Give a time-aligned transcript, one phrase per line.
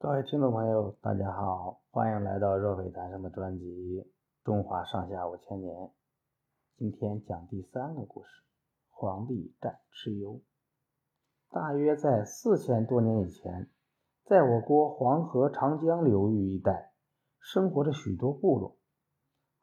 [0.00, 3.64] 各位听众朋友，大家好，欢迎来到若水谈生的专辑
[4.44, 5.74] 《中华上下五千年》。
[6.76, 8.28] 今天讲第三个故事：
[8.90, 10.40] 黄帝战蚩尤。
[11.50, 13.68] 大约在四千多年以前，
[14.24, 16.92] 在我国黄河、长江流域一带，
[17.40, 18.76] 生活着许多部落。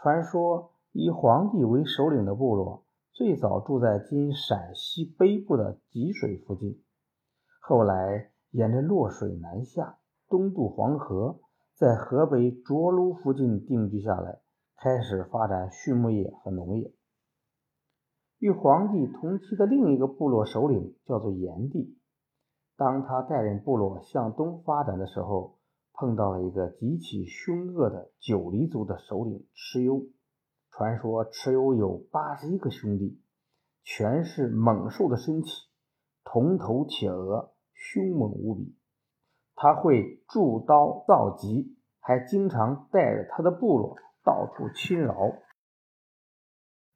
[0.00, 6.82] 传说以黄帝为首领的部落，最早住在今陕西北部的吉水附近，
[7.60, 9.98] 后来沿着洛水南下。
[10.32, 11.40] 东渡黄河，
[11.74, 14.40] 在河北涿鹿附近定居下来，
[14.78, 16.94] 开始发展畜牧业和农业。
[18.38, 21.98] 与黄帝同期的另一个部落首领叫做炎帝。
[22.78, 25.58] 当他带领部落向东发展的时候，
[25.92, 30.06] 碰到了一个极其凶恶的九黎族的首领蚩尤。
[30.70, 33.20] 传说蚩尤有八十一个兄弟，
[33.84, 35.50] 全是猛兽的身体，
[36.24, 38.74] 铜头铁额，凶猛无比。
[39.62, 45.14] 他会铸刀造戟，还经常带着他的部落到处侵扰，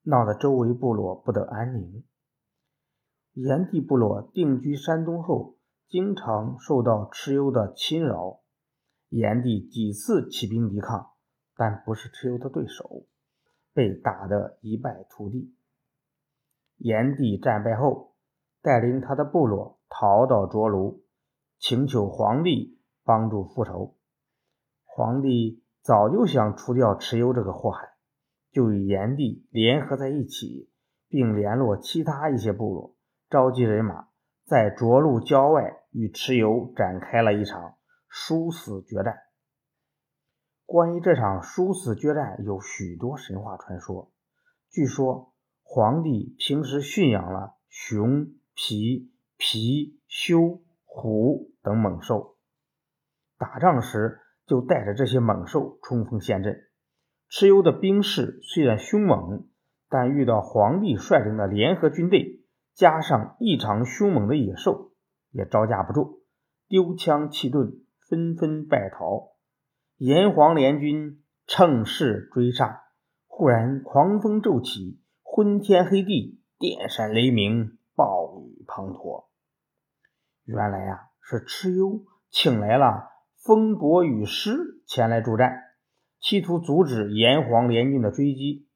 [0.02, 2.02] 闹得周围部落不得安宁。
[3.34, 8.40] 炎帝部落定居山东后，经常受到蚩尤的侵扰。
[9.10, 11.12] 炎帝几次起兵抵抗，
[11.54, 13.06] 但不是蚩尤的对手，
[13.72, 15.54] 被打得一败涂地。
[16.78, 18.16] 炎帝战败后，
[18.60, 21.05] 带领他的部落逃到涿鹿。
[21.58, 23.96] 请求皇帝帮助复仇。
[24.84, 27.94] 皇帝早就想除掉蚩尤这个祸害，
[28.50, 30.70] 就与炎帝联合在一起，
[31.08, 32.96] 并联络其他一些部落，
[33.30, 34.08] 召集人马，
[34.44, 37.76] 在涿鹿郊外与蚩尤展开了一场
[38.08, 39.18] 殊死决战。
[40.64, 44.12] 关于这场殊死决战，有许多神话传说。
[44.70, 50.65] 据说，皇帝平时驯养了熊、皮、貔、貅。
[50.96, 52.36] 虎等猛兽，
[53.36, 56.62] 打仗时就带着这些猛兽冲锋陷阵。
[57.30, 59.46] 蚩尤的兵士虽然凶猛，
[59.90, 62.40] 但遇到皇帝率领的联合军队，
[62.72, 64.92] 加上异常凶猛的野兽，
[65.32, 66.22] 也招架不住，
[66.66, 69.32] 丢枪弃盾，纷纷败逃。
[69.98, 72.84] 炎黄联军乘势追杀，
[73.26, 79.26] 忽然狂风骤起，昏天黑地，电闪雷鸣，暴雨滂沱。
[80.46, 85.60] 原来呀，是蚩尤请来了风伯雨师前来助战，
[86.20, 88.68] 企图阻止炎黄联军的追击。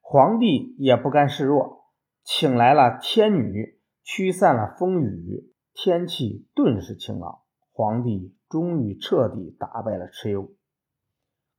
[0.00, 1.84] 皇帝也不甘示弱，
[2.24, 7.38] 请来了天女驱散了风雨，天气顿时晴朗。
[7.70, 10.50] 皇帝终于彻底打败了蚩尤。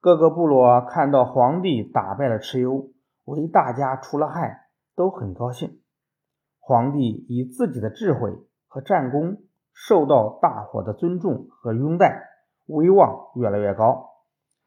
[0.01, 2.91] 各个部落看到皇帝打败了蚩尤，
[3.23, 5.81] 为大家除了害，都很高兴。
[6.59, 8.46] 皇帝以自己的智慧。
[8.67, 9.37] 和战功
[9.73, 12.23] 受到大伙的尊重和拥戴，
[12.67, 14.09] 威望越来越高。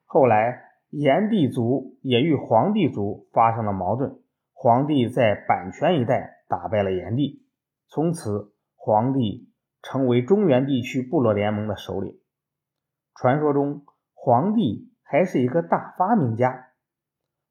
[0.04, 4.20] 后来，炎帝族也与黄帝族发生了矛盾，
[4.52, 7.46] 黄帝在阪泉一带打败了炎帝，
[7.86, 9.52] 从此黄帝
[9.82, 12.18] 成为中原地区部落联盟的首领。
[13.14, 13.82] 传说中，
[14.14, 16.68] 黄帝还是一个大发明家，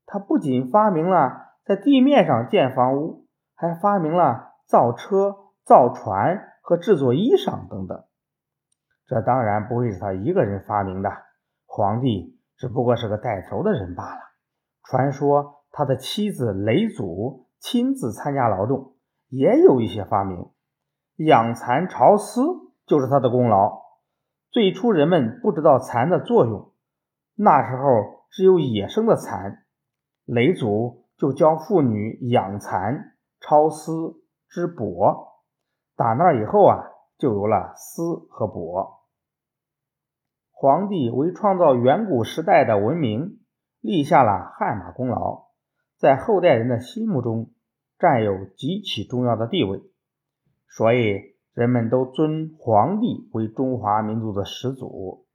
[0.06, 5.49] 他不仅发明了在地面上建房屋，还发明了造车。
[5.70, 8.04] 造船和制作衣裳等等，
[9.06, 11.12] 这当然不会是他一个人发明的。
[11.68, 14.20] 皇帝只不过是个带头的人罢了。
[14.84, 18.96] 传说他的妻子雷祖亲自参加劳动，
[19.28, 20.50] 也有一些发明。
[21.18, 22.42] 养蚕巢丝
[22.88, 23.80] 就是他的功劳。
[24.50, 26.74] 最初人们不知道蚕的作用，
[27.36, 29.66] 那时候只有野生的蚕，
[30.26, 35.30] 雷祖就教妇女养蚕、抄丝、织帛。
[36.00, 36.78] 打那以后啊，
[37.18, 39.00] 就有了丝和帛。
[40.50, 43.42] 皇帝为创造远古时代的文明
[43.82, 45.48] 立下了汗马功劳，
[45.98, 47.52] 在后代人的心目中
[47.98, 49.82] 占有极其重要的地位，
[50.70, 55.26] 所以人们都尊皇帝为中华民族的始祖，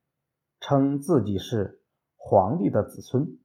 [0.60, 1.82] 称自己是
[2.16, 3.36] 皇帝的子孙。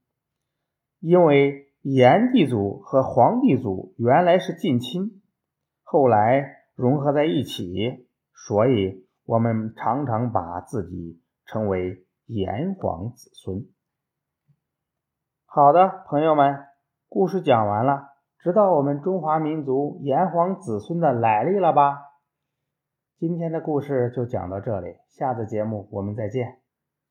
[1.01, 5.21] 因为炎帝族和黄帝族原来是近亲，
[5.83, 6.58] 后来。
[6.79, 13.67] 融合在一起，所以我们常常把自己称为炎黄子孙。
[15.45, 16.55] 好的，朋友们，
[17.09, 21.99] 故事讲完了，知道我们中华民族炎黄子孙的来历了吧？
[23.17, 26.58] 今天的故事就讲到这里，下次节目我们再见。